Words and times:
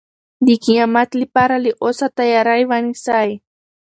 د 0.45 0.47
قیامت 0.65 1.09
لپاره 1.21 1.55
له 1.63 1.71
اوسه 1.83 2.07
تیاری 2.17 2.63
ونیسئ. 2.69 3.29